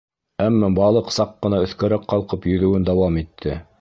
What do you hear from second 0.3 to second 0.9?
Әммә